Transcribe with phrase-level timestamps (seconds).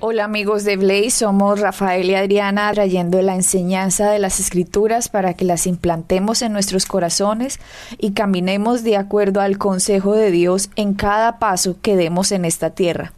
[0.00, 5.34] Hola amigos de Blaze, somos Rafael y Adriana trayendo la enseñanza de las escrituras para
[5.34, 7.58] que las implantemos en nuestros corazones
[7.98, 12.70] y caminemos de acuerdo al consejo de Dios en cada paso que demos en esta
[12.70, 13.12] tierra.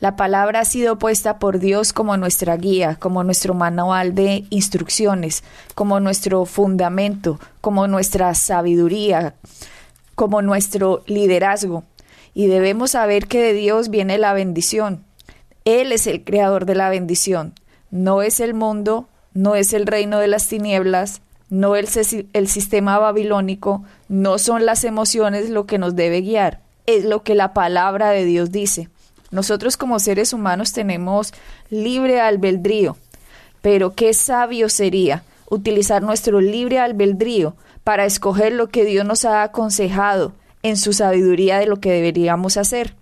[0.00, 5.42] La palabra ha sido puesta por Dios como nuestra guía, como nuestro manual de instrucciones,
[5.74, 9.36] como nuestro fundamento, como nuestra sabiduría,
[10.16, 11.84] como nuestro liderazgo.
[12.34, 15.08] Y debemos saber que de Dios viene la bendición.
[15.64, 17.54] Él es el creador de la bendición.
[17.90, 21.96] No es el mundo, no es el reino de las tinieblas, no es
[22.32, 27.34] el sistema babilónico, no son las emociones lo que nos debe guiar, es lo que
[27.34, 28.88] la palabra de Dios dice.
[29.30, 31.32] Nosotros como seres humanos tenemos
[31.68, 32.96] libre albedrío,
[33.62, 39.42] pero qué sabio sería utilizar nuestro libre albedrío para escoger lo que Dios nos ha
[39.42, 40.32] aconsejado
[40.62, 42.94] en su sabiduría de lo que deberíamos hacer.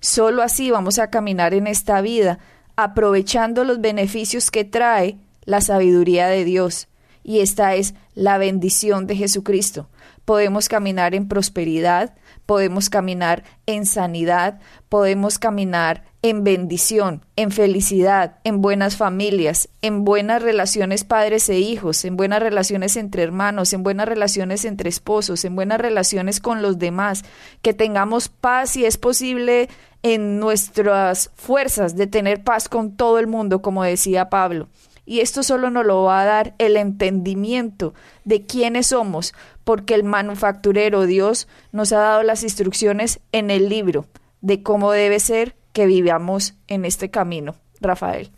[0.00, 2.38] Solo así vamos a caminar en esta vida,
[2.76, 6.88] aprovechando los beneficios que trae la sabiduría de Dios.
[7.24, 9.88] Y esta es la bendición de Jesucristo.
[10.24, 12.14] Podemos caminar en prosperidad,
[12.48, 20.40] podemos caminar en sanidad, podemos caminar en bendición, en felicidad, en buenas familias, en buenas
[20.40, 25.56] relaciones padres e hijos, en buenas relaciones entre hermanos, en buenas relaciones entre esposos, en
[25.56, 27.22] buenas relaciones con los demás,
[27.60, 29.68] que tengamos paz y es posible
[30.02, 34.68] en nuestras fuerzas de tener paz con todo el mundo, como decía Pablo.
[35.08, 39.32] Y esto solo nos lo va a dar el entendimiento de quiénes somos,
[39.64, 44.04] porque el manufacturero Dios nos ha dado las instrucciones en el libro
[44.42, 47.54] de cómo debe ser que vivamos en este camino.
[47.80, 48.30] Rafael.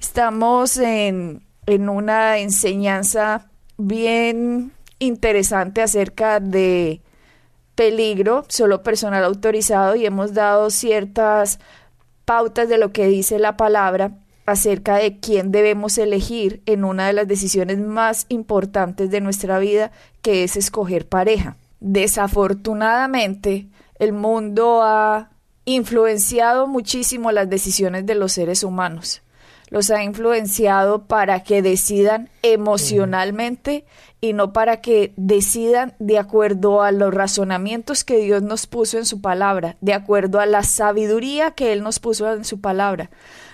[0.00, 7.02] Estamos en, en una enseñanza bien interesante acerca de
[7.74, 11.58] peligro, solo personal autorizado, y hemos dado ciertas
[12.24, 14.12] pautas de lo que dice la palabra
[14.50, 19.92] acerca de quién debemos elegir en una de las decisiones más importantes de nuestra vida,
[20.22, 21.56] que es escoger pareja.
[21.80, 23.68] Desafortunadamente,
[23.98, 25.30] el mundo ha
[25.64, 29.22] influenciado muchísimo las decisiones de los seres humanos.
[29.68, 33.84] Los ha influenciado para que decidan emocionalmente
[34.20, 39.06] y no para que decidan de acuerdo a los razonamientos que Dios nos puso en
[39.06, 43.10] su palabra, de acuerdo a la sabiduría que Él nos puso en su palabra.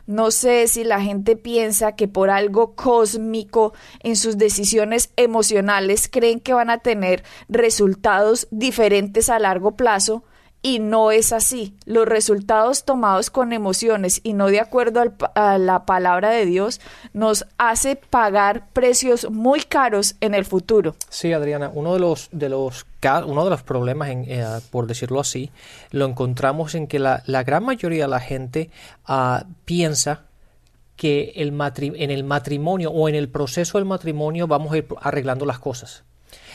[0.07, 6.39] No sé si la gente piensa que por algo cósmico en sus decisiones emocionales creen
[6.39, 10.23] que van a tener resultados diferentes a largo plazo
[10.63, 11.75] y no es así.
[11.85, 15.03] Los resultados tomados con emociones y no de acuerdo
[15.35, 16.81] a la palabra de Dios
[17.13, 20.97] nos hace pagar precios muy caros en el futuro.
[21.09, 22.87] Sí, Adriana, uno de los, de los
[23.27, 25.53] uno de los problemas, eh, por decirlo así,
[25.93, 28.71] lo encontramos en que la, gran mayoría de la gente
[29.05, 30.23] ah, piensa
[30.97, 35.47] que el en el matrimonio o en el proceso del matrimonio vamos a ir arreglando
[35.47, 36.06] las cosas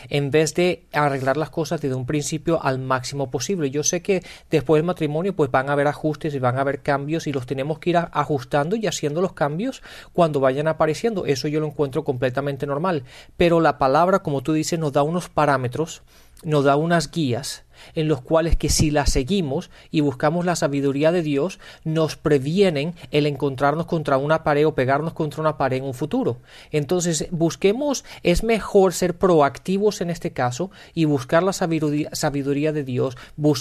[0.10, 3.70] en vez de arreglar las cosas desde un principio al máximo posible.
[3.70, 6.82] Yo sé que después del matrimonio pues van a haber ajustes y van a haber
[6.82, 9.82] cambios y los tenemos que ir ajustando y haciendo los cambios
[10.14, 11.26] cuando vayan apareciendo.
[11.26, 13.04] Eso yo lo encuentro completamente normal.
[13.38, 16.04] Pero la palabra, como tú dices, nos da unos parámetros,
[16.44, 17.64] nos da unas guías
[17.96, 22.94] en los cuales que si las seguimos y buscamos la sabiduría de Dios, nos previenen
[23.12, 26.38] el encontrarnos contra una pared o pegarnos contra una pared en un futuro.
[26.72, 33.18] Entonces, busquemos, es mejor ser proactivos en este caso y buscar la sabiduría, de Dios,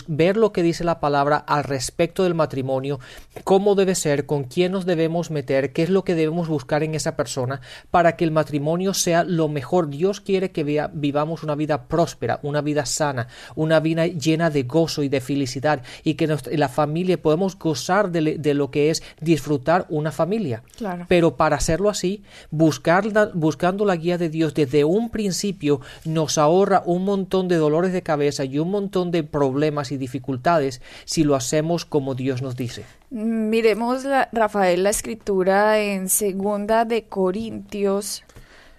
[0.09, 3.01] ver lo que dice la palabra al respecto del matrimonio,
[3.45, 6.95] cómo debe ser, con quién nos debemos meter, qué es lo que debemos buscar en
[6.95, 7.61] esa persona
[7.91, 9.89] para que el matrimonio sea lo mejor.
[9.89, 15.03] Dios quiere que vivamos una vida próspera, una vida sana, una vida llena de gozo
[15.03, 20.13] y de felicidad y que la familia podemos gozar de, lo que es disfrutar una
[20.13, 20.63] familia.
[21.09, 23.05] Pero para hacerlo así, buscar
[23.35, 28.03] buscando la guía de Dios desde un principio nos ahorra un montón de dolores de
[28.03, 32.85] cabeza y un montón de problemas y dificultades si lo hacemos como Dios nos dice.
[33.11, 38.23] Miremos, Rafael, la escritura en segunda de Corintios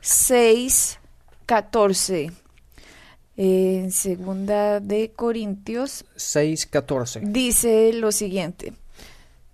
[0.02, 1.00] 6,
[1.46, 2.41] 14
[3.38, 8.74] en segunda de Corintios 6:14 dice lo siguiente: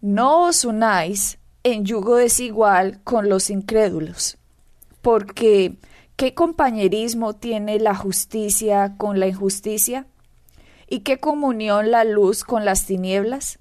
[0.01, 4.37] No os unáis en yugo desigual con los incrédulos,
[5.01, 5.77] porque
[6.17, 10.07] ¿Qué compañerismo tiene la justicia con la injusticia?
[10.89, 13.59] ¿Y qué comunión la luz con las tinieblas?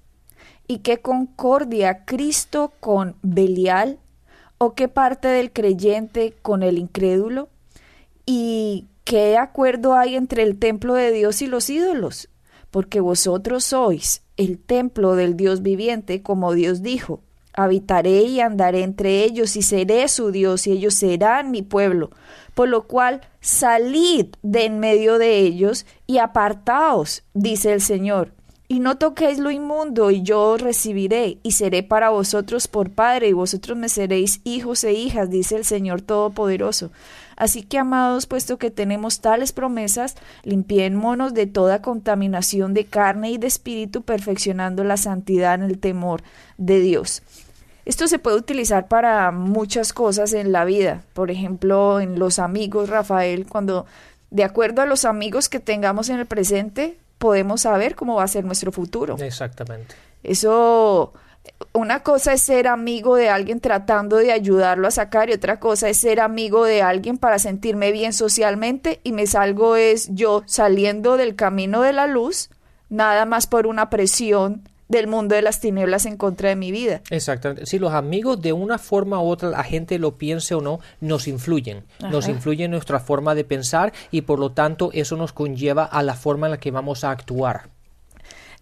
[0.67, 3.99] ¿Y qué concordia Cristo con Belial?
[4.57, 7.47] ¿O qué parte del creyente con el incrédulo?
[8.25, 12.29] ¿Y qué acuerdo hay entre el templo de Dios y los ídolos?
[12.71, 17.21] Porque vosotros sois el templo del Dios viviente, como Dios dijo.
[17.53, 22.11] Habitaré y andaré entre ellos y seré su Dios y ellos serán mi pueblo.
[22.53, 28.33] Por lo cual salid de en medio de ellos y apartaos, dice el Señor
[28.69, 33.29] y no toquéis lo inmundo, y yo os recibiré, y seré para vosotros por Padre,
[33.29, 36.91] y vosotros me seréis hijos e hijas, dice el Señor Todopoderoso.
[37.37, 43.37] Así que, amados, puesto que tenemos tales promesas, limpiémonos de toda contaminación de carne y
[43.37, 46.23] de espíritu, perfeccionando la santidad en el temor
[46.57, 47.21] de Dios.
[47.85, 51.03] Esto se puede utilizar para muchas cosas en la vida.
[51.13, 53.85] Por ejemplo, en los amigos, Rafael, cuando
[54.29, 58.27] de acuerdo a los amigos que tengamos en el presente, podemos saber cómo va a
[58.27, 59.15] ser nuestro futuro.
[59.19, 59.95] Exactamente.
[60.23, 61.13] Eso,
[61.73, 65.89] una cosa es ser amigo de alguien tratando de ayudarlo a sacar y otra cosa
[65.89, 71.17] es ser amigo de alguien para sentirme bien socialmente y me salgo es yo saliendo
[71.17, 72.49] del camino de la luz,
[72.89, 77.01] nada más por una presión del mundo de las tinieblas en contra de mi vida.
[77.09, 77.65] Exactamente.
[77.65, 81.27] Si los amigos de una forma u otra, la gente lo piense o no, nos
[81.27, 81.83] influyen.
[82.09, 86.03] Nos influye en nuestra forma de pensar y por lo tanto eso nos conlleva a
[86.03, 87.76] la forma en la que vamos a actuar.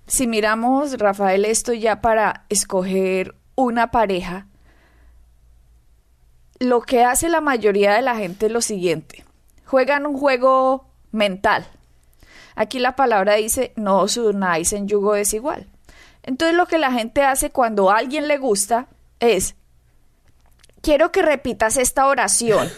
[0.07, 4.47] Si miramos, Rafael, esto ya para escoger una pareja,
[6.59, 9.25] lo que hace la mayoría de la gente es lo siguiente.
[9.65, 11.65] Juegan un juego mental.
[12.55, 15.67] Aquí la palabra dice, no os unáis en yugo desigual.
[16.23, 18.87] Entonces lo que la gente hace cuando a alguien le gusta
[19.19, 19.55] es,
[20.81, 22.69] quiero que repitas esta oración.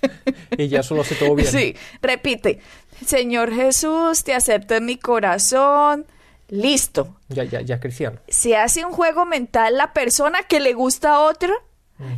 [0.56, 1.48] y ya solo hace todo bien.
[1.48, 2.60] Sí, repite,
[3.04, 6.06] Señor Jesús, te acepto en mi corazón.
[6.48, 7.16] Listo.
[7.28, 8.20] Ya, ya, ya cristiano.
[8.28, 11.52] Se hace un juego mental la persona que le gusta a otra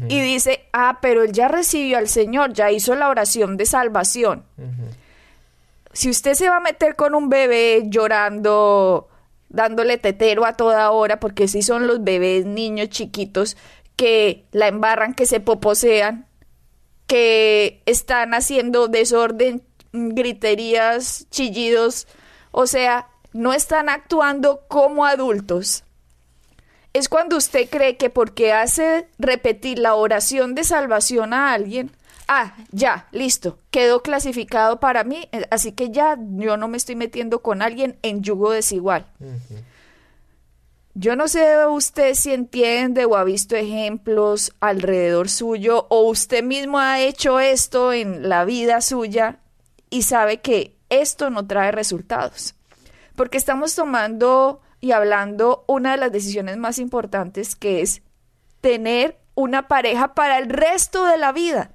[0.09, 4.45] y dice, ah, pero él ya recibió al Señor, ya hizo la oración de salvación.
[5.93, 9.09] Si usted se va a meter con un bebé llorando,
[9.49, 13.57] dándole tetero a toda hora, porque si son los bebés, niños chiquitos
[13.95, 16.27] que la embarran, que se poposean,
[17.07, 22.07] que están haciendo desorden, griterías, chillidos,
[22.51, 25.85] o sea, no están actuando como adultos.
[26.93, 31.91] Es cuando usted cree que porque hace repetir la oración de salvación a alguien,
[32.27, 36.97] ah, ya, listo, quedó clasificado para mí, eh, así que ya yo no me estoy
[36.97, 39.07] metiendo con alguien en yugo desigual.
[40.95, 46.81] Yo no sé usted si entiende o ha visto ejemplos alrededor suyo o usted mismo
[46.81, 49.39] ha hecho esto en la vida suya
[49.91, 52.55] y sabe que esto no trae resultados.
[53.17, 58.03] Porque estamos tomando y hablando una de las decisiones más importantes que es
[58.61, 61.73] tener una pareja para el resto de la vida.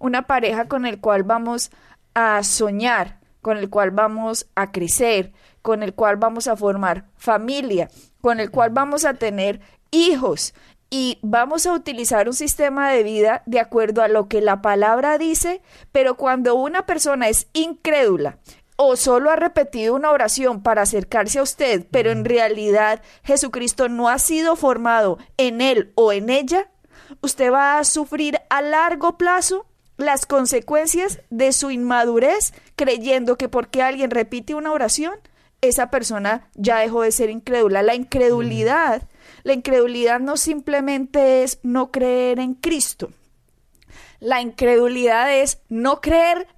[0.00, 1.70] Una pareja con el cual vamos
[2.14, 5.32] a soñar, con el cual vamos a crecer,
[5.62, 7.88] con el cual vamos a formar familia,
[8.20, 9.60] con el cual vamos a tener
[9.90, 10.54] hijos
[10.90, 15.18] y vamos a utilizar un sistema de vida de acuerdo a lo que la palabra
[15.18, 15.62] dice,
[15.92, 18.38] pero cuando una persona es incrédula
[18.76, 24.08] o solo ha repetido una oración para acercarse a usted, pero en realidad Jesucristo no
[24.08, 26.70] ha sido formado en él o en ella,
[27.22, 29.66] usted va a sufrir a largo plazo
[29.96, 35.14] las consecuencias de su inmadurez creyendo que porque alguien repite una oración,
[35.62, 37.82] esa persona ya dejó de ser incrédula.
[37.82, 39.08] La incredulidad,
[39.46, 43.12] la incredulidad no simplemente es no creer en Cristo.
[44.18, 46.48] La incredulidad es no creer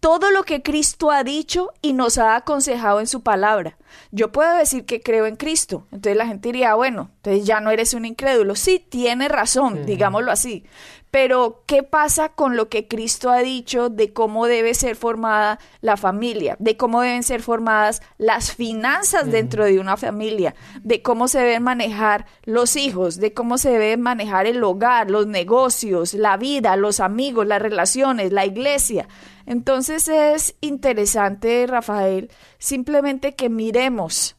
[0.00, 3.76] todo lo que Cristo ha dicho y nos ha aconsejado en su palabra.
[4.12, 5.86] Yo puedo decir que creo en Cristo.
[5.92, 8.54] Entonces la gente diría, bueno, entonces ya no eres un incrédulo.
[8.54, 10.64] Sí, tiene razón, digámoslo así.
[11.10, 15.96] Pero, ¿qué pasa con lo que Cristo ha dicho de cómo debe ser formada la
[15.96, 21.38] familia, de cómo deben ser formadas las finanzas dentro de una familia, de cómo se
[21.38, 26.76] deben manejar los hijos, de cómo se debe manejar el hogar, los negocios, la vida,
[26.76, 29.08] los amigos, las relaciones, la iglesia?
[29.46, 34.36] Entonces es interesante, Rafael, simplemente que miremos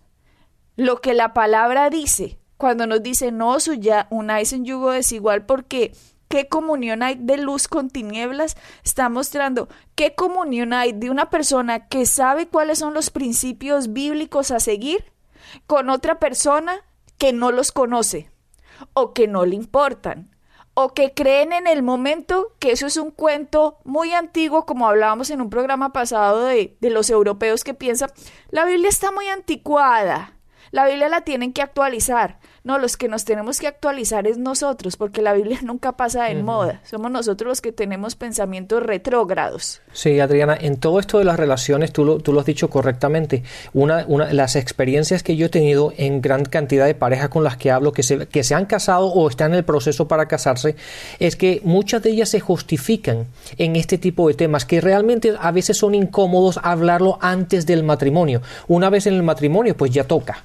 [0.75, 5.93] lo que la palabra dice cuando nos dice no suya unáis en yugo desigual porque
[6.29, 8.55] qué comunión hay de luz con tinieblas,
[8.85, 14.51] está mostrando qué comunión hay de una persona que sabe cuáles son los principios bíblicos
[14.51, 15.11] a seguir
[15.67, 16.85] con otra persona
[17.17, 18.29] que no los conoce
[18.93, 20.33] o que no le importan
[20.75, 25.29] o que creen en el momento que eso es un cuento muy antiguo, como hablábamos
[25.29, 28.11] en un programa pasado de, de los europeos que piensan,
[28.49, 30.37] la Biblia está muy anticuada,
[30.71, 32.38] la Biblia la tienen que actualizar.
[32.63, 36.43] No, los que nos tenemos que actualizar es nosotros, porque la Biblia nunca pasa en
[36.43, 36.81] moda.
[36.83, 39.81] Somos nosotros los que tenemos pensamientos retrógrados.
[39.93, 43.43] Sí, Adriana, en todo esto de las relaciones, tú lo, tú lo has dicho correctamente.
[43.73, 47.57] Una, una, las experiencias que yo he tenido en gran cantidad de parejas con las
[47.57, 50.75] que hablo, que se, que se han casado o están en el proceso para casarse,
[51.19, 55.51] es que muchas de ellas se justifican en este tipo de temas, que realmente a
[55.51, 58.41] veces son incómodos hablarlo antes del matrimonio.
[58.67, 60.43] Una vez en el matrimonio, pues ya toca.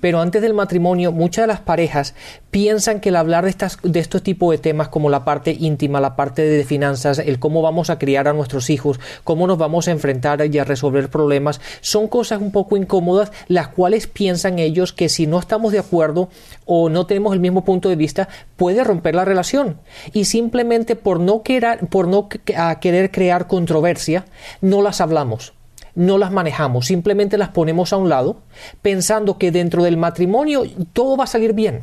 [0.00, 2.14] Pero antes del matrimonio, muchas de las parejas
[2.50, 6.00] piensan que el hablar de, estas, de estos tipos de temas como la parte íntima,
[6.00, 9.88] la parte de finanzas, el cómo vamos a criar a nuestros hijos, cómo nos vamos
[9.88, 14.92] a enfrentar y a resolver problemas, son cosas un poco incómodas, las cuales piensan ellos
[14.92, 16.28] que si no estamos de acuerdo
[16.64, 19.78] o no tenemos el mismo punto de vista, puede romper la relación.
[20.12, 24.24] Y simplemente por no querer, por no querer crear controversia,
[24.60, 25.52] no las hablamos
[25.94, 28.36] no las manejamos, simplemente las ponemos a un lado,
[28.80, 31.82] pensando que dentro del matrimonio todo va a salir bien.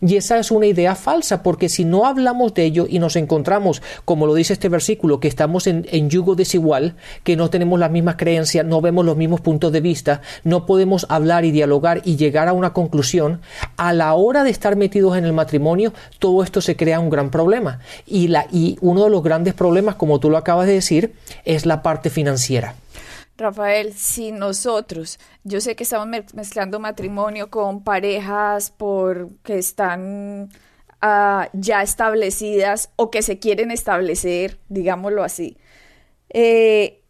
[0.00, 3.82] Y esa es una idea falsa, porque si no hablamos de ello y nos encontramos,
[4.04, 8.16] como lo dice este versículo, que estamos en, yugo desigual, que no tenemos las mismas
[8.16, 12.48] creencias, no vemos los mismos puntos de vista, no podemos hablar y dialogar y llegar
[12.48, 13.40] a una conclusión,
[13.76, 17.30] a la hora de estar metidos en el matrimonio, todo esto se crea un gran
[17.30, 17.80] problema.
[18.06, 21.66] Y, la, y uno de los grandes problemas, como tú lo acabas de decir, es
[21.66, 22.74] la parte financiera.
[23.38, 30.50] Rafael, si nosotros, yo sé que estamos mezclando matrimonio con parejas por que están
[31.00, 35.56] ah, ya establecidas o que se quieren establecer, digámoslo así.
[36.30, 37.00] Eh,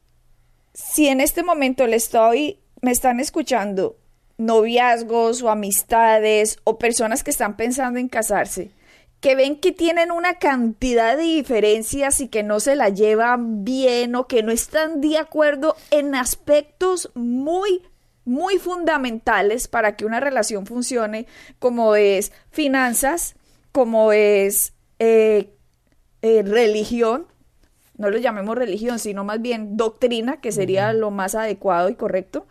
[0.75, 3.97] si en este momento le estoy, me están escuchando
[4.37, 8.71] noviazgos o amistades o personas que están pensando en casarse,
[9.21, 14.15] que ven que tienen una cantidad de diferencias y que no se la llevan bien
[14.15, 17.83] o que no están de acuerdo en aspectos muy
[18.29, 21.27] muy fundamentales para que una relación funcione,
[21.59, 23.37] como es finanzas,
[23.73, 25.55] como es eh,
[26.21, 27.27] eh, religión,
[27.97, 32.47] no lo llamemos religión, sino más bien doctrina, que sería lo más adecuado y correcto,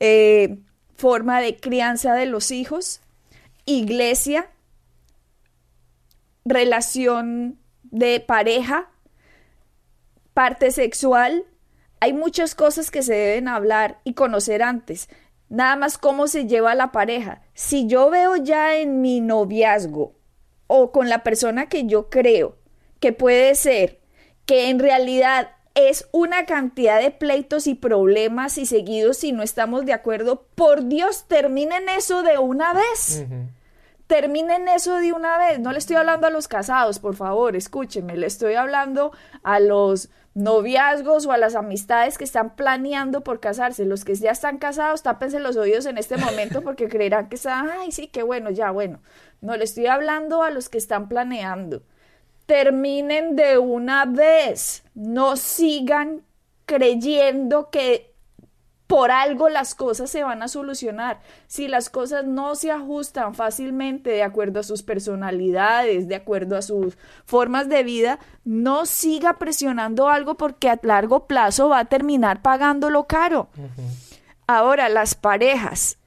[0.00, 0.56] eh,
[0.96, 3.02] forma de crianza de los hijos,
[3.66, 4.48] iglesia,
[6.50, 8.90] relación de pareja,
[10.34, 11.44] parte sexual.
[12.00, 15.08] Hay muchas cosas que se deben hablar y conocer antes.
[15.48, 17.42] Nada más cómo se lleva la pareja.
[17.54, 20.14] Si yo veo ya en mi noviazgo
[20.66, 22.58] o con la persona que yo creo
[23.00, 24.00] que puede ser
[24.46, 29.86] que en realidad es una cantidad de pleitos y problemas y seguidos si no estamos
[29.86, 33.24] de acuerdo, por Dios, terminen eso de una vez
[34.10, 35.60] terminen eso de una vez.
[35.60, 39.12] No le estoy hablando a los casados, por favor, escúchenme, le estoy hablando
[39.44, 43.84] a los noviazgos o a las amistades que están planeando por casarse.
[43.84, 47.70] Los que ya están casados, tápense los oídos en este momento porque creerán que están,
[47.70, 49.00] ay, sí, qué bueno, ya, bueno.
[49.40, 51.84] No le estoy hablando a los que están planeando.
[52.46, 54.82] Terminen de una vez.
[54.92, 56.24] No sigan
[56.66, 58.09] creyendo que
[58.90, 61.20] por algo las cosas se van a solucionar.
[61.46, 66.62] Si las cosas no se ajustan fácilmente de acuerdo a sus personalidades, de acuerdo a
[66.62, 72.42] sus formas de vida, no siga presionando algo porque a largo plazo va a terminar
[72.42, 73.48] pagándolo caro.
[74.48, 75.98] Ahora, las parejas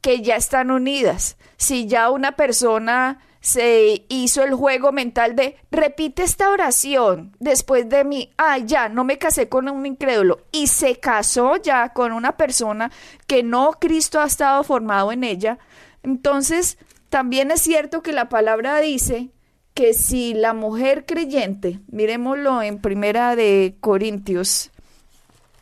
[0.00, 6.24] que ya están unidas, si ya una persona se hizo el juego mental de repite
[6.24, 10.98] esta oración después de mí, ay ya, no me casé con un incrédulo y se
[10.98, 12.90] casó ya con una persona
[13.28, 15.60] que no Cristo ha estado formado en ella,
[16.02, 16.76] entonces
[17.08, 19.30] también es cierto que la palabra dice
[19.74, 24.72] que si la mujer creyente, miremoslo en primera de Corintios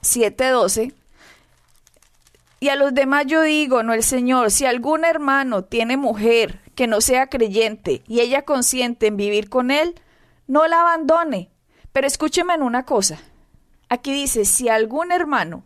[0.00, 0.94] 7:12,
[2.60, 6.86] y a los demás yo digo, no el Señor, si algún hermano tiene mujer que
[6.86, 9.94] no sea creyente y ella consiente en vivir con él,
[10.46, 11.50] no la abandone.
[11.92, 13.18] Pero escúcheme en una cosa.
[13.88, 15.64] Aquí dice, si algún hermano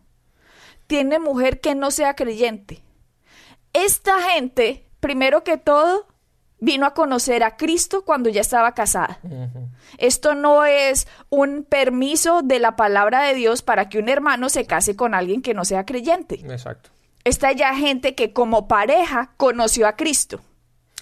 [0.86, 2.82] tiene mujer que no sea creyente,
[3.72, 6.06] esta gente, primero que todo,
[6.60, 9.20] vino a conocer a Cristo cuando ya estaba casada.
[9.98, 14.66] Esto no es un permiso de la palabra de Dios para que un hermano se
[14.66, 16.36] case con alguien que no sea creyente.
[16.36, 16.90] Exacto.
[17.24, 20.40] Esta ya gente que como pareja conoció a Cristo.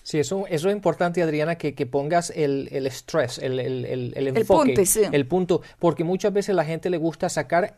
[0.07, 3.85] Sí, eso, eso es importante, Adriana, que, pongas el, el estrés, el, el,
[4.15, 7.77] el, enfoque, el punto, el punto, porque muchas veces la gente le gusta sacar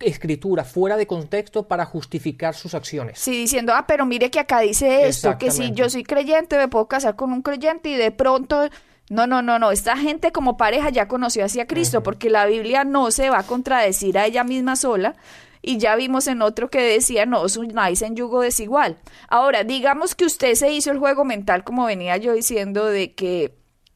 [0.00, 3.20] escritura fuera de contexto para justificar sus acciones.
[3.20, 6.66] Sí, diciendo, ah, pero mire que acá dice esto, que si yo soy creyente me
[6.66, 8.68] puedo casar con un creyente y de pronto
[9.08, 9.70] No, no, no, no.
[9.70, 13.46] Esta gente como pareja ya conoció hacia Cristo, porque la Biblia no se va a
[13.46, 15.14] contradecir a ella misma sola.
[15.62, 18.98] Y ya vimos en otro que decía, no, unáis en yugo desigual.
[19.28, 23.54] Ahora, digamos que usted se hizo el juego mental, como venía yo diciendo, de que,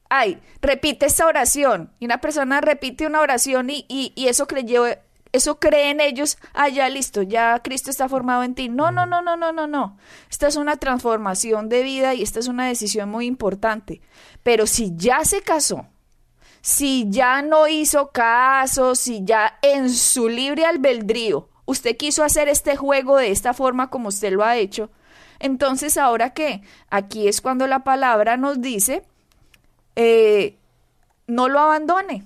[0.09, 1.91] ay, repite esta oración.
[1.99, 4.85] Y una persona repite una oración y, y, y eso creyó
[5.33, 8.69] eso creen ellos, ah, ya listo, ya Cristo está formado en ti.
[8.69, 9.97] No, no, no, no, no, no, no.
[10.29, 14.01] Esta es una transformación de vida y esta es una decisión muy importante.
[14.43, 15.87] Pero si ya se casó,
[16.61, 22.75] si ya no hizo caso, si ya en su libre albedrío usted quiso hacer este
[22.75, 24.89] juego de esta forma como usted lo ha hecho,
[25.37, 26.63] entonces ahora qué?
[26.89, 29.03] Aquí es cuando la palabra nos dice,
[29.95, 30.57] eh,
[31.27, 32.23] no lo abandone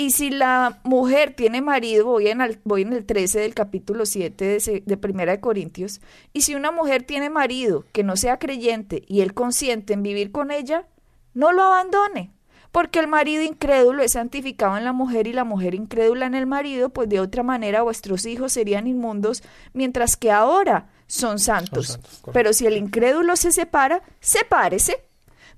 [0.00, 4.06] y si la mujer tiene marido, voy en el, voy en el 13 del capítulo
[4.06, 6.00] 7 de, de Primera de Corintios,
[6.32, 10.32] y si una mujer tiene marido que no sea creyente y él consiente en vivir
[10.32, 10.86] con ella,
[11.34, 12.32] no lo abandone,
[12.72, 16.46] porque el marido incrédulo es santificado en la mujer y la mujer incrédula en el
[16.46, 21.86] marido, pues de otra manera vuestros hijos serían inmundos, mientras que ahora son santos.
[21.86, 25.04] Son santos Pero si el incrédulo se separa, sepárese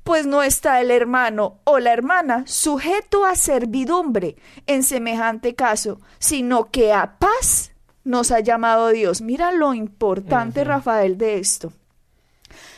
[0.02, 6.70] pues no está el hermano o la hermana sujeto a servidumbre en semejante caso, sino
[6.70, 7.72] que a paz
[8.04, 9.20] nos ha llamado Dios.
[9.20, 11.72] Mira lo importante, Rafael, de esto.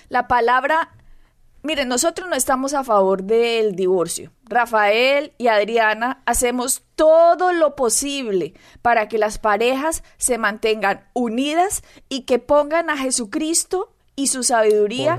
[0.08, 0.90] La palabra,
[1.64, 4.30] miren, nosotros no estamos a favor del divorcio.
[4.44, 12.23] Rafael y Adriana hacemos todo lo posible para que las parejas se mantengan unidas y
[12.23, 15.16] que pongan a Jesucristo y su sabiduría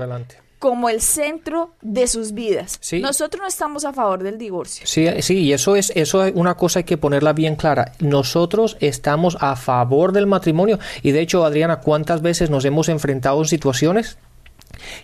[0.58, 2.80] como el centro de sus vidas.
[3.02, 4.86] Nosotros no estamos a favor del divorcio.
[4.86, 7.92] Sí, sí, y eso es, eso es una cosa hay que ponerla bien clara.
[7.98, 13.38] Nosotros estamos a favor del matrimonio y de hecho, Adriana, ¿cuántas veces nos hemos enfrentado
[13.40, 14.16] en situaciones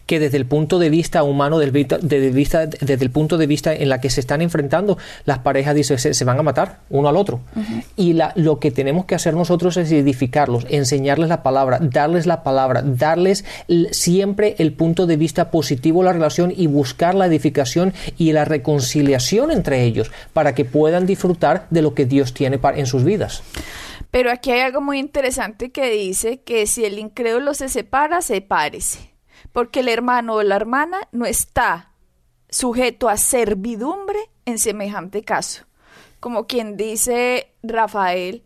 [0.07, 3.89] que desde el punto de vista humano, desde, vista, desde el punto de vista en
[3.89, 7.41] la que se están enfrentando, las parejas dicen, se, van a matar uno al otro.
[7.97, 12.43] Y la, lo que tenemos que hacer nosotros es edificarlos, enseñarles la palabra, darles la
[12.43, 13.45] palabra, darles
[13.91, 18.45] siempre el punto de vista positivo de la relación y buscar la edificación y la
[18.45, 23.05] reconciliación entre ellos para que puedan disfrutar de lo que Dios tiene para, en sus
[23.05, 23.43] vidas.
[24.11, 29.12] Pero aquí hay algo muy interesante que dice que si el incrédulo se separa, sepárese
[29.53, 31.93] porque el hermano o la hermana no está
[32.49, 35.65] sujeto a servidumbre en semejante caso.
[36.21, 38.45] Como quien dice Rafael,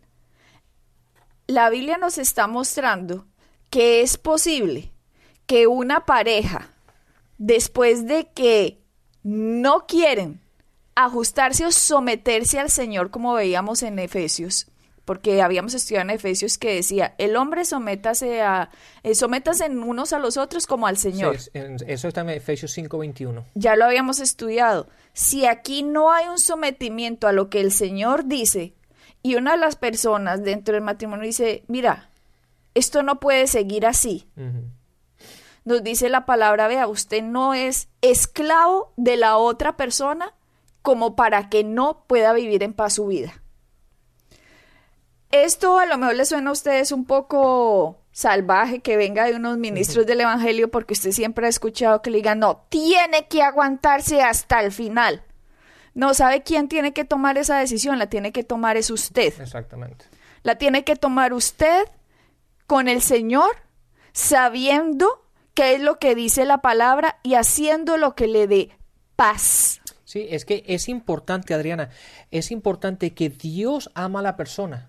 [1.47, 3.25] la Biblia nos está mostrando
[3.69, 4.91] que es posible
[5.45, 6.69] que una pareja,
[7.37, 8.81] después de que
[9.23, 10.41] no quieren
[10.95, 14.67] ajustarse o someterse al Señor, como veíamos en Efesios,
[15.07, 18.69] porque habíamos estudiado en Efesios que decía, el hombre sométase a,
[19.03, 21.37] eh, sométase en unos a los otros como al Señor.
[21.53, 23.45] eso está en Efesios 5.21.
[23.55, 24.89] Ya lo habíamos estudiado.
[25.13, 28.73] Si aquí no hay un sometimiento a lo que el Señor dice,
[29.23, 32.09] y una de las personas dentro del matrimonio dice, mira,
[32.75, 34.27] esto no puede seguir así.
[35.63, 40.35] Nos dice la palabra, vea, usted no es esclavo de la otra persona
[40.81, 43.41] como para que no pueda vivir en paz su vida.
[45.43, 49.57] Esto a lo mejor le suena a ustedes un poco salvaje que venga de unos
[49.57, 54.21] ministros del Evangelio porque usted siempre ha escuchado que le digan, no, tiene que aguantarse
[54.21, 55.23] hasta el final.
[55.93, 57.99] No, ¿sabe quién tiene que tomar esa decisión?
[57.99, 59.33] La tiene que tomar es usted.
[59.39, 60.05] Exactamente.
[60.43, 61.85] La tiene que tomar usted
[62.65, 63.49] con el Señor,
[64.13, 68.77] sabiendo qué es lo que dice la palabra y haciendo lo que le dé
[69.15, 69.81] paz.
[70.05, 71.89] Sí, es que es importante, Adriana,
[72.31, 74.86] es importante que Dios ama a la persona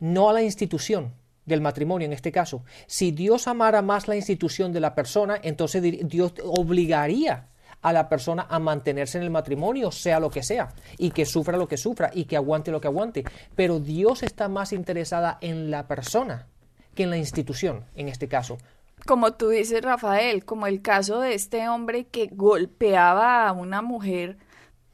[0.00, 1.12] no a la institución
[1.44, 2.62] del matrimonio en este caso.
[2.86, 7.48] Si Dios amara más la institución de la persona, entonces Dios obligaría
[7.80, 11.56] a la persona a mantenerse en el matrimonio, sea lo que sea, y que sufra
[11.56, 13.24] lo que sufra, y que aguante lo que aguante.
[13.54, 16.46] Pero Dios está más interesada en la persona
[16.94, 18.58] que en la institución, en este caso.
[19.06, 24.38] Como tú dices, Rafael, como el caso de este hombre que golpeaba a una mujer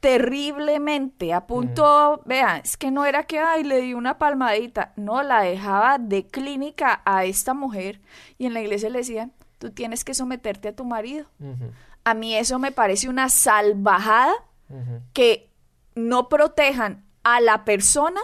[0.05, 5.23] terriblemente, a punto, vean, es que no era que, ay, le di una palmadita, no,
[5.23, 8.01] la dejaba de clínica a esta mujer
[8.37, 11.25] y en la iglesia le decían, tú tienes que someterte a tu marido.
[12.03, 14.31] A mí eso me parece una salvajada
[15.13, 15.49] que
[15.95, 18.21] no protejan a la persona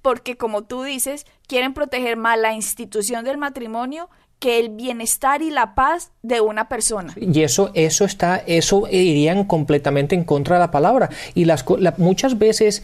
[0.00, 4.10] porque como tú dices, quieren proteger más la institución del matrimonio
[4.42, 7.14] que el bienestar y la paz de una persona.
[7.16, 11.10] Y eso, eso está, eso irían completamente en contra de la palabra.
[11.36, 11.64] Y las
[11.96, 12.82] muchas veces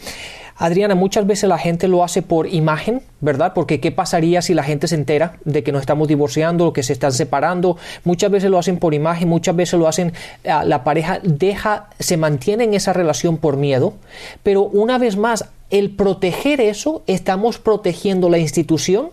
[0.54, 3.54] Adriana, muchas veces la gente lo hace por imagen, ¿verdad?
[3.56, 6.84] Porque ¿qué pasaría si la gente se entera de que nos estamos divorciando o que
[6.84, 7.76] se están separando?
[8.04, 10.12] Muchas veces lo hacen por imagen, muchas veces lo hacen,
[10.48, 13.94] ah, la pareja deja, se mantiene en esa relación por miedo,
[14.44, 19.10] pero una vez más, el proteger eso, estamos protegiendo la institución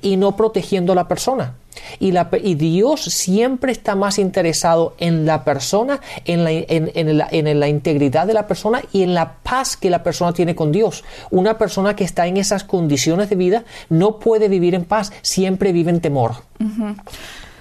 [0.00, 1.54] y no protegiendo a la persona.
[1.98, 2.12] Y,
[2.54, 8.46] Dios siempre está más interesado en la persona, en la, en, la, integridad de la
[8.46, 11.04] persona y en la paz que la persona tiene con Dios.
[11.30, 15.72] Una persona que está en esas condiciones de vida no puede vivir en paz, siempre
[15.72, 16.32] vive en temor.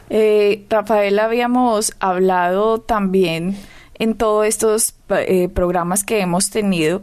[0.10, 3.58] Eh, Rafael, habíamos hablado también
[3.96, 7.02] en todos estos eh, programas que hemos tenido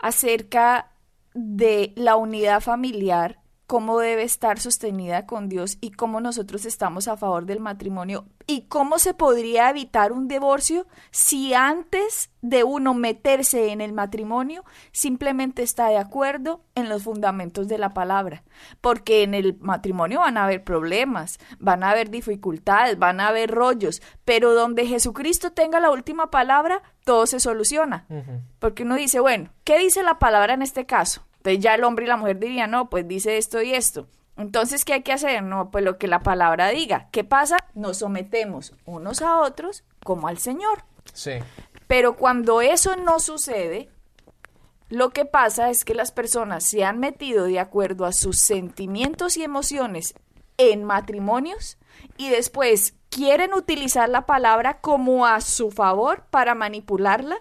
[0.00, 0.88] acerca
[1.34, 3.37] de la unidad familiar
[3.68, 8.62] cómo debe estar sostenida con Dios y cómo nosotros estamos a favor del matrimonio y
[8.62, 15.62] cómo se podría evitar un divorcio si antes de uno meterse en el matrimonio simplemente
[15.62, 18.42] está de acuerdo en los fundamentos de la palabra.
[18.80, 23.50] Porque en el matrimonio van a haber problemas, van a haber dificultades, van a haber
[23.50, 28.06] rollos, pero donde Jesucristo tenga la última palabra, todo se soluciona.
[28.60, 31.27] Porque uno dice, bueno, ¿qué dice la palabra en este caso?
[31.38, 34.06] Entonces ya el hombre y la mujer dirían, no, pues dice esto y esto.
[34.36, 35.42] Entonces, ¿qué hay que hacer?
[35.42, 37.08] No, pues lo que la palabra diga.
[37.10, 37.56] ¿Qué pasa?
[37.74, 40.84] Nos sometemos unos a otros como al Señor.
[41.12, 41.32] Sí.
[41.88, 43.88] Pero cuando eso no sucede,
[44.90, 49.36] lo que pasa es que las personas se han metido de acuerdo a sus sentimientos
[49.36, 50.14] y emociones
[50.56, 51.76] en matrimonios
[52.16, 57.38] y después quieren utilizar la palabra como a su favor para manipularla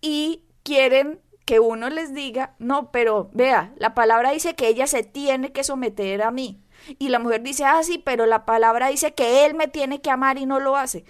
[0.00, 1.20] y quieren
[1.52, 5.64] que uno les diga, no, pero vea, la palabra dice que ella se tiene que
[5.64, 6.62] someter a mí.
[6.98, 10.10] Y la mujer dice, ah, sí, pero la palabra dice que él me tiene que
[10.10, 11.04] amar y no lo hace.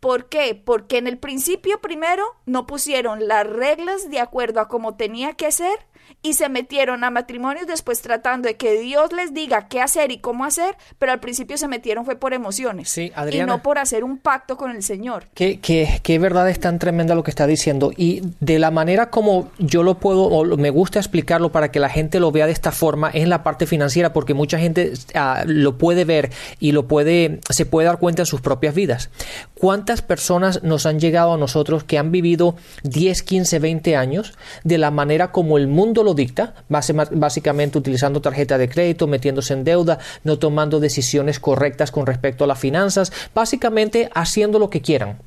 [0.00, 0.56] ¿Por qué?
[0.56, 5.52] Porque en el principio primero no pusieron las reglas de acuerdo a cómo tenía que
[5.52, 5.86] ser
[6.22, 10.18] y se metieron a matrimonios después tratando de que Dios les diga qué hacer y
[10.18, 14.04] cómo hacer, pero al principio se metieron fue por emociones sí, y no por hacer
[14.04, 15.26] un pacto con el Señor.
[15.34, 19.10] Qué, qué, qué, verdad es tan tremenda lo que está diciendo y de la manera
[19.10, 22.52] como yo lo puedo o me gusta explicarlo para que la gente lo vea de
[22.52, 26.72] esta forma es en la parte financiera porque mucha gente uh, lo puede ver y
[26.72, 29.10] lo puede se puede dar cuenta en sus propias vidas.
[29.54, 34.78] ¿Cuántas personas nos han llegado a nosotros que han vivido 10, 15, 20 años de
[34.78, 39.98] la manera como el mundo lo dicta, básicamente utilizando tarjeta de crédito, metiéndose en deuda,
[40.24, 45.18] no tomando decisiones correctas con respecto a las finanzas, básicamente haciendo lo que quieran.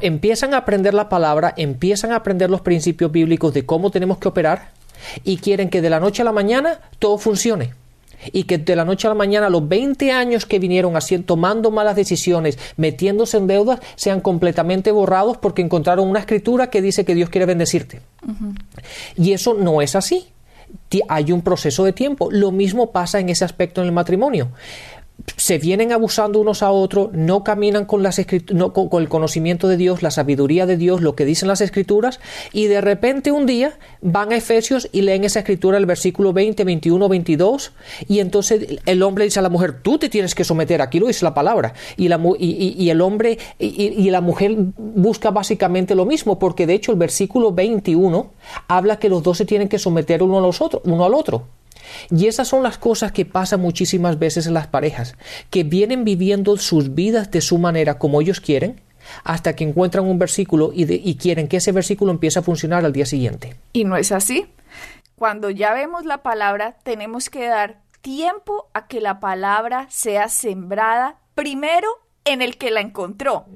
[0.00, 4.28] empiezan a aprender la palabra, empiezan a aprender los principios bíblicos de cómo tenemos que
[4.28, 4.70] operar
[5.24, 7.72] y quieren que de la noche a la mañana todo funcione
[8.32, 11.70] y que de la noche a la mañana los 20 años que vinieron haciendo, tomando
[11.70, 17.14] malas decisiones, metiéndose en deudas, sean completamente borrados porque encontraron una escritura que dice que
[17.14, 18.00] Dios quiere bendecirte.
[19.16, 20.26] Y eso no es así.
[21.08, 22.28] Hay un proceso de tiempo.
[22.30, 24.50] Lo mismo pasa en ese aspecto en el matrimonio
[25.36, 28.20] se vienen abusando unos a otros, no caminan con, las
[28.52, 32.20] no, con, el conocimiento de Dios, la sabiduría de Dios, lo que dicen las escrituras,
[32.52, 36.64] y de repente un día van a Efesios y leen esa escritura, el versículo 20,
[36.64, 37.72] 21, 22,
[38.08, 41.08] y entonces el hombre dice a la mujer, tú te tienes que someter, aquí lo
[41.08, 46.38] dice la palabra, y, la, y, el hombre y, la mujer busca básicamente lo mismo,
[46.38, 48.30] porque de hecho el versículo 21
[48.68, 51.44] habla que los dos se tienen que someter uno a los uno al otro.
[52.10, 55.16] Y esas son las cosas que pasan muchísimas veces en las parejas,
[55.50, 58.80] que vienen viviendo sus vidas de su manera como ellos quieren,
[59.24, 63.06] hasta que encuentran un versículo y, quieren que ese versículo empiece a funcionar al día
[63.06, 63.56] siguiente.
[63.72, 64.46] Y no es así.
[65.16, 71.18] Cuando ya vemos la palabra, tenemos que dar tiempo a que la palabra sea sembrada
[71.34, 71.88] primero
[72.24, 73.46] en el que la encontró.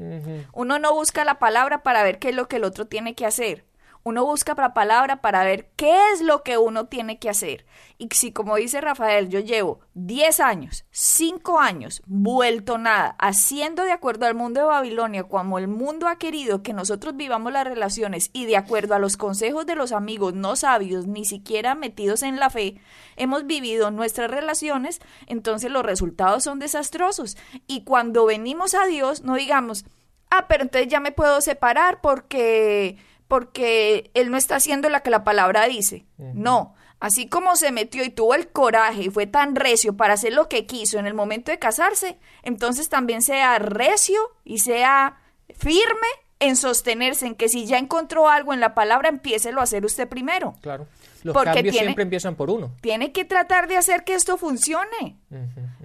[0.53, 3.26] Uno no busca la palabra para ver qué es lo que el otro tiene que
[3.26, 3.64] hacer.
[4.02, 7.66] Uno busca la palabra para ver qué es lo que uno tiene que hacer.
[7.98, 13.92] Y si, como dice Rafael, yo llevo 10 años, 5 años, vuelto nada, haciendo de
[13.92, 18.30] acuerdo al mundo de Babilonia, como el mundo ha querido que nosotros vivamos las relaciones
[18.32, 22.40] y de acuerdo a los consejos de los amigos no sabios, ni siquiera metidos en
[22.40, 22.80] la fe,
[23.16, 27.36] hemos vivido nuestras relaciones, entonces los resultados son desastrosos.
[27.66, 29.84] Y cuando venimos a Dios, no digamos,
[30.30, 32.96] ah, pero entonces ya me puedo separar porque
[33.30, 36.04] porque él no está haciendo la que la palabra dice.
[36.18, 40.32] No, así como se metió y tuvo el coraje y fue tan recio para hacer
[40.32, 45.20] lo que quiso en el momento de casarse, entonces también sea recio y sea
[45.56, 46.08] firme
[46.40, 50.08] en sostenerse en que si ya encontró algo en la palabra, empiece a hacer usted
[50.08, 50.56] primero.
[50.60, 50.88] Claro.
[51.22, 52.72] Los cambios siempre empiezan por uno.
[52.80, 55.16] Tiene que tratar de hacer que esto funcione.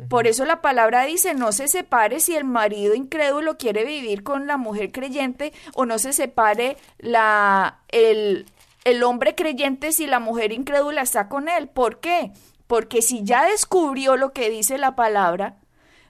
[0.10, 4.48] Por eso la palabra dice, no se separe si el marido incrédulo quiere vivir con
[4.48, 8.46] la mujer creyente o no se separe la, el,
[8.84, 11.68] el hombre creyente si la mujer incrédula está con él.
[11.68, 12.32] ¿Por qué?
[12.68, 15.58] Porque si ya descubrió lo que dice la palabra,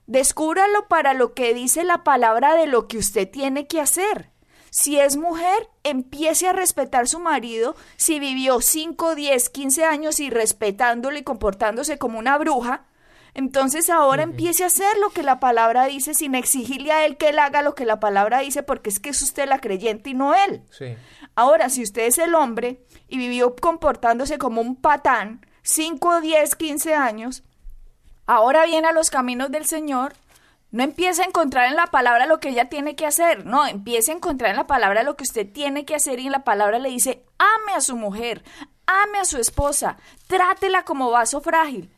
[0.08, 4.30] descúbralo para lo que dice la palabra de lo que usted tiene que hacer.
[4.76, 7.78] Si es mujer, empiece a respetar a su marido.
[7.96, 12.84] Si vivió 5, 10, 15 años y respetándolo y comportándose como una bruja,
[13.34, 17.30] entonces ahora empiece a hacer lo que la palabra dice sin exigirle a él que
[17.30, 20.14] él haga lo que la palabra dice porque es que es usted la creyente y
[20.14, 20.62] no él.
[21.36, 26.96] Ahora, si usted es el hombre y vivió comportándose como un patán 5, 10, 15
[26.96, 27.44] años,
[28.26, 30.16] ahora viene a los caminos del Señor,
[30.76, 34.12] no empiece a encontrar en la palabra lo que ella tiene que hacer, no, empiece
[34.12, 36.80] a encontrar en la palabra lo que usted tiene que hacer y en la palabra
[36.80, 38.44] le dice, ame a su mujer,
[38.86, 39.96] ame a su esposa,
[40.28, 41.96] trátela como vaso frágil.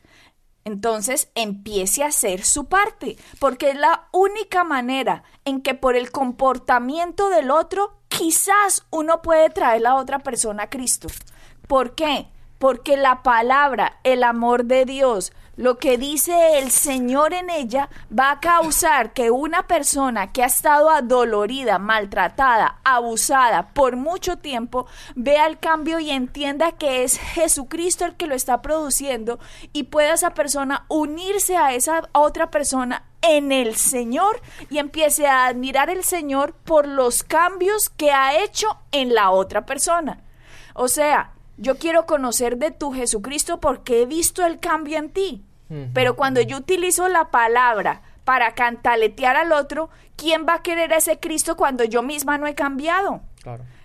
[0.63, 6.11] Entonces empiece a hacer su parte, porque es la única manera en que por el
[6.11, 11.07] comportamiento del otro quizás uno puede traer a la otra persona a Cristo.
[11.67, 12.27] ¿Por qué?
[12.59, 18.31] Porque la palabra, el amor de Dios, lo que dice el Señor en ella va
[18.31, 25.47] a causar que una persona que ha estado adolorida, maltratada, abusada por mucho tiempo, vea
[25.47, 29.39] el cambio y entienda que es Jesucristo el que lo está produciendo
[29.73, 34.39] y pueda esa persona unirse a esa otra persona en el Señor
[34.69, 39.65] y empiece a admirar el Señor por los cambios que ha hecho en la otra
[39.65, 40.21] persona.
[40.75, 45.46] O sea, yo quiero conocer de tu Jesucristo porque he visto el cambio en ti.
[45.93, 50.97] Pero cuando yo utilizo la palabra para cantaletear al otro, ¿quién va a querer a
[50.97, 53.21] ese Cristo cuando yo misma no he cambiado?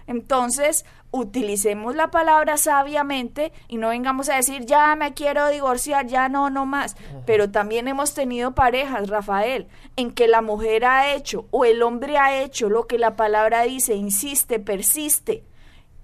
[0.07, 6.29] Entonces, utilicemos la palabra sabiamente y no vengamos a decir, ya me quiero divorciar, ya
[6.29, 6.97] no, no más.
[7.27, 12.19] Pero también hemos tenido parejas, Rafael, en que la mujer ha hecho o el hombre
[12.19, 15.45] ha hecho lo que la palabra dice, insiste, persiste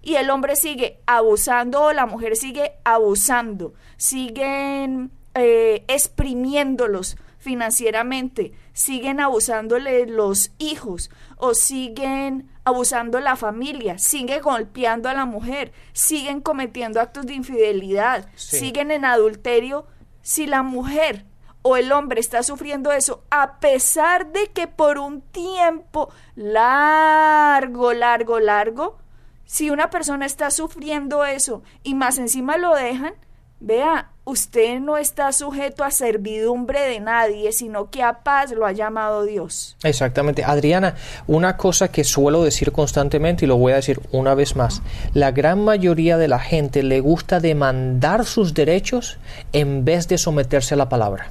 [0.02, 9.20] y el hombre sigue abusando o la mujer sigue abusando, siguen eh, exprimiéndolos financieramente, siguen
[9.20, 17.00] abusándole los hijos o siguen abusando la familia, siguen golpeando a la mujer, siguen cometiendo
[17.00, 19.86] actos de infidelidad, siguen en adulterio,
[20.20, 21.24] si la mujer
[21.62, 28.40] o el hombre está sufriendo eso, a pesar de que por un tiempo largo, largo,
[28.40, 28.98] largo,
[29.44, 33.14] si una persona está sufriendo eso y más encima lo dejan,
[33.60, 38.72] vea, usted no está sujeto a servidumbre de nadie, sino que a paz lo ha
[38.72, 39.76] llamado Dios.
[39.82, 40.44] Exactamente.
[40.44, 40.94] Adriana,
[41.26, 44.82] una cosa que suelo decir constantemente y lo voy a decir una vez más,
[45.14, 49.18] la gran mayoría de la gente le gusta demandar sus derechos
[49.52, 51.30] en vez de someterse a la palabra.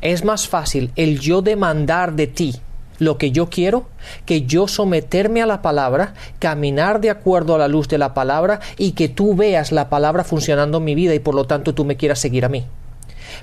[0.00, 2.60] Es más fácil el yo demandar de ti
[3.04, 3.86] lo que yo quiero,
[4.26, 8.60] que yo someterme a la palabra, caminar de acuerdo a la luz de la palabra
[8.78, 11.84] y que tú veas la palabra funcionando en mi vida y por lo tanto tú
[11.84, 12.64] me quieras seguir a mí.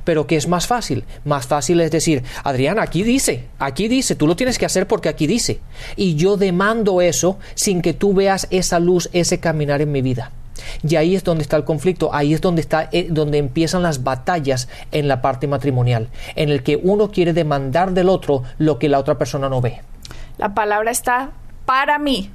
[0.03, 1.03] Pero ¿qué es más fácil?
[1.25, 5.09] Más fácil es decir, Adrián, aquí dice, aquí dice, tú lo tienes que hacer porque
[5.09, 5.59] aquí dice.
[5.95, 10.31] Y yo demando eso sin que tú veas esa luz, ese caminar en mi vida.
[10.87, 14.03] Y ahí es donde está el conflicto, ahí es donde está eh, donde empiezan las
[14.03, 18.89] batallas en la parte matrimonial, en el que uno quiere demandar del otro lo que
[18.89, 19.81] la otra persona no ve.
[20.37, 21.31] La palabra está
[21.65, 22.31] para mí.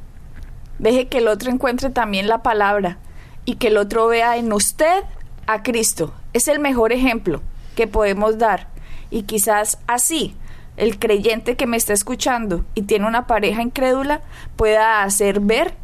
[0.78, 2.98] Deje que el otro encuentre también la palabra
[3.44, 5.04] y que el otro vea en usted
[5.46, 6.12] a Cristo.
[6.32, 7.40] Es el mejor ejemplo
[7.74, 8.68] que podemos dar.
[9.10, 10.36] Y quizás así
[10.76, 14.20] el creyente que me está escuchando y tiene una pareja incrédula
[14.56, 15.74] pueda hacer ver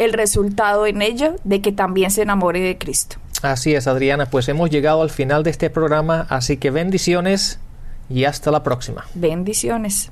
[0.00, 3.16] el resultado en ello de que también se enamore de Cristo.
[3.42, 7.60] Así es, Adriana, pues hemos llegado al final de este programa, así que bendiciones
[8.08, 9.06] y hasta la próxima.
[9.14, 10.10] Bendiciones.